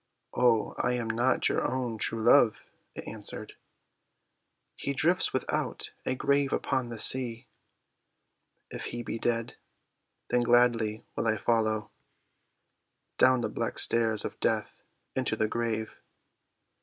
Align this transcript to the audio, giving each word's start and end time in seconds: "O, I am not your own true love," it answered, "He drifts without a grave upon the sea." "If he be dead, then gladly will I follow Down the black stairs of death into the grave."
"O, 0.33 0.73
I 0.79 0.93
am 0.93 1.07
not 1.07 1.47
your 1.47 1.61
own 1.63 1.99
true 1.99 2.23
love," 2.23 2.63
it 2.95 3.07
answered, 3.07 3.53
"He 4.75 4.93
drifts 4.93 5.31
without 5.31 5.91
a 6.07 6.15
grave 6.15 6.51
upon 6.51 6.89
the 6.89 6.97
sea." 6.97 7.45
"If 8.71 8.85
he 8.85 9.03
be 9.03 9.19
dead, 9.19 9.57
then 10.31 10.41
gladly 10.41 11.03
will 11.15 11.27
I 11.27 11.37
follow 11.37 11.91
Down 13.19 13.41
the 13.41 13.47
black 13.49 13.77
stairs 13.77 14.25
of 14.25 14.39
death 14.39 14.81
into 15.15 15.35
the 15.35 15.47
grave." 15.47 16.01